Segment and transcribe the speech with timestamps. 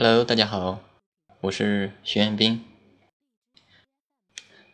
[0.00, 0.78] Hello，大家好，
[1.40, 2.64] 我是徐彦斌。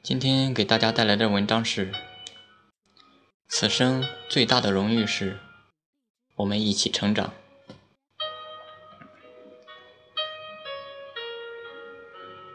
[0.02, 1.94] 今天给大家带来的文章是：
[3.48, 5.38] 此生最大的荣誉是
[6.36, 7.32] 我们一起成长。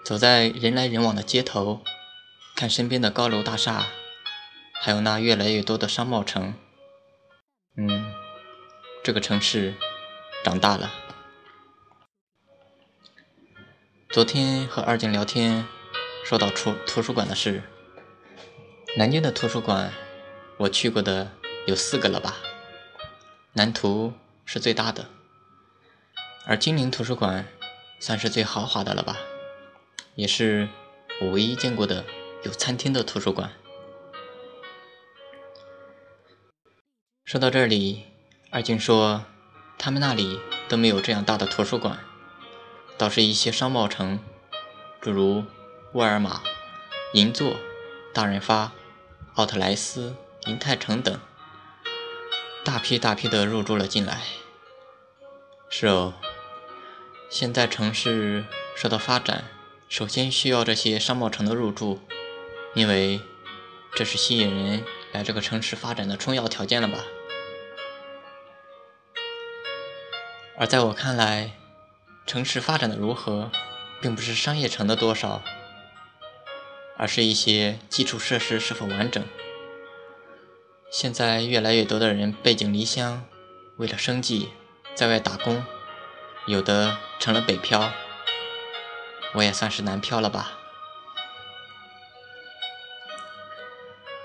[0.06, 1.82] 走在人来人往的街头，
[2.56, 3.88] 看身边的高楼大厦，
[4.74, 6.54] 还有那越来越多的商贸城，
[7.76, 8.14] 嗯，
[9.04, 9.74] 这个城市
[10.44, 11.09] 长大了。
[14.12, 15.68] 昨天和二静聊天，
[16.26, 17.62] 说到图图书馆的事。
[18.98, 19.94] 南京的图书馆，
[20.58, 21.32] 我去过的
[21.68, 22.38] 有四个了吧？
[23.54, 24.12] 南图
[24.46, 25.06] 是最大的，
[26.48, 27.46] 而金陵图书馆
[28.00, 29.16] 算是最豪华的了吧？
[30.16, 30.68] 也是
[31.22, 32.04] 我唯一见过的
[32.42, 33.52] 有餐厅的图书馆。
[37.26, 38.06] 说到这里，
[38.50, 39.24] 二静说，
[39.78, 42.00] 他们那里都没有这样大的图书馆。
[43.00, 44.20] 倒是一些商贸城，
[45.00, 45.46] 诸如
[45.94, 46.44] 沃尔玛、
[47.14, 47.56] 银座、
[48.14, 48.74] 大润发、
[49.36, 51.18] 奥特莱斯、银泰城等，
[52.66, 54.22] 大批大批的入驻了进来。
[55.70, 56.14] 是哦，
[57.30, 58.44] 现在城市
[58.76, 59.46] 受到发展，
[59.88, 62.02] 首先需要这些商贸城的入驻，
[62.74, 63.22] 因为
[63.96, 64.84] 这是吸引人
[65.14, 66.98] 来这个城市发展的重要条件了吧？
[70.58, 71.59] 而在我看来，
[72.30, 73.50] 城市发展的如何，
[74.00, 75.42] 并不是商业城的多少，
[76.96, 79.26] 而是一些基础设施是否完整。
[80.92, 83.26] 现在越来越多的人背井离乡，
[83.78, 84.50] 为了生计
[84.94, 85.66] 在外打工，
[86.46, 87.92] 有的成了北漂，
[89.34, 90.52] 我也算是南漂了吧。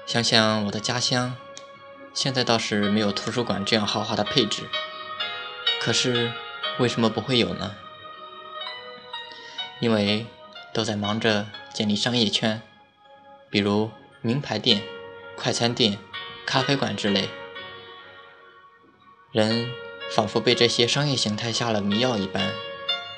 [0.05, 1.35] 想想我的家乡，
[2.13, 4.69] 现在倒是没有图书馆这样豪华的配置，
[5.81, 6.35] 可是
[6.79, 7.75] 为什么不会有呢？
[9.85, 10.25] 因为
[10.73, 12.63] 都在忙着建立商业圈，
[13.51, 13.91] 比如
[14.23, 14.83] 名牌店、
[15.37, 15.99] 快餐店、
[16.47, 17.29] 咖啡馆之类，
[19.31, 19.71] 人
[20.11, 22.55] 仿佛被这些商业形态下了迷药一般，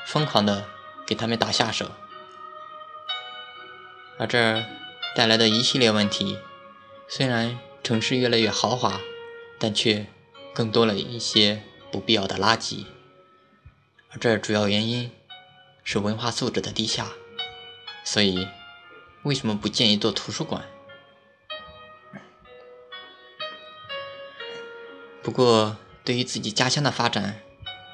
[0.08, 0.66] 疯狂的
[1.06, 1.92] 给他们打下手，
[4.18, 4.64] 而这
[5.14, 6.36] 带来的一系列问题，
[7.06, 9.00] 虽然城市越来越豪华，
[9.60, 10.06] 但却
[10.52, 12.86] 更多了一些不必要的垃圾，
[14.10, 15.12] 而这主要原因。
[15.88, 17.12] 是文化素质的低下，
[18.04, 18.48] 所以
[19.22, 20.68] 为什么不建一座图书馆？
[25.22, 27.40] 不过，对于自己家乡的发展，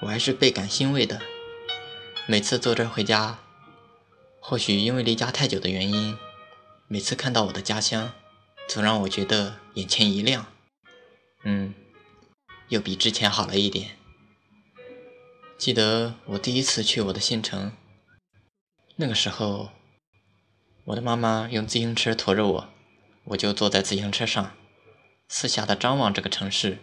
[0.01, 1.21] 我还是倍感欣慰的。
[2.25, 3.39] 每次坐车回家，
[4.41, 6.17] 或许因为离家太久的原因，
[6.89, 8.15] 每次看到我的家乡，
[8.67, 10.47] 总让我觉得眼前一亮。
[11.45, 11.75] 嗯，
[12.69, 13.99] 又比之前好了一点。
[15.59, 17.71] 记得我第一次去我的县城。
[18.97, 19.71] 那个时候，
[20.85, 22.69] 我的妈妈用自行车驮着我，
[23.25, 24.53] 我就坐在自行车上，
[25.29, 26.79] 四下的张望这个城市。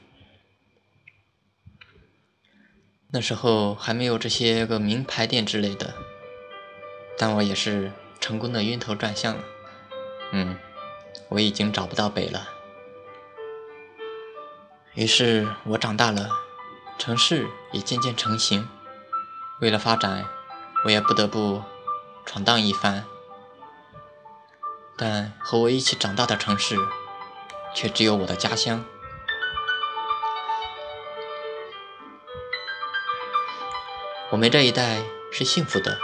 [3.11, 5.93] 那时候还没有这些个名牌店之类的，
[7.17, 9.43] 但我也是成功的晕头转向了。
[10.31, 10.57] 嗯，
[11.29, 12.49] 我已经找不到北了。
[14.95, 16.29] 于是我长大了，
[16.97, 18.67] 城市也渐渐成型。
[19.61, 20.25] 为了发展，
[20.85, 21.63] 我也不得不。
[22.31, 23.05] 闯荡一番，
[24.95, 26.77] 但和我一起长大的城市，
[27.73, 28.85] 却只有我的家乡。
[34.29, 35.01] 我们这一代
[35.31, 35.97] 是幸福的，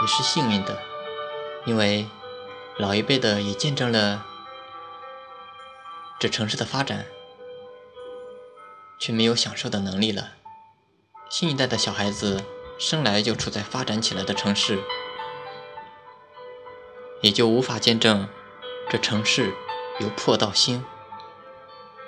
[0.00, 0.80] 也是幸运的，
[1.64, 2.08] 因为
[2.76, 4.24] 老一辈的也见证了
[6.20, 7.04] 这城市的发展，
[9.00, 10.34] 却没有享受的能力了。
[11.28, 12.44] 新一代的小孩子
[12.78, 14.78] 生来就处在发展起来的城市。
[17.24, 18.28] 也就无法见证
[18.90, 19.54] 这城市
[19.98, 20.84] 由破到兴。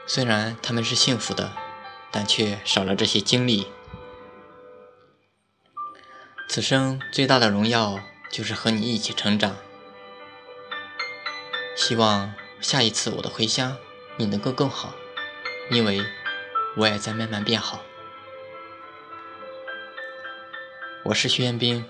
[0.06, 1.52] 虽然他们是幸福的，
[2.10, 3.66] 但却少了这些经历。
[6.50, 7.98] 此生最大的荣耀
[8.30, 9.56] 就是和你一起成长。
[11.74, 13.78] 希望下一次我的回乡，
[14.18, 14.92] 你能够更好，
[15.70, 16.04] 因为
[16.76, 17.80] 我也在慢慢变好。
[21.04, 21.86] 我是徐彦斌，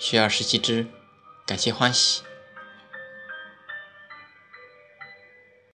[0.00, 0.88] 学而时习之，
[1.46, 2.22] 感谢欢喜。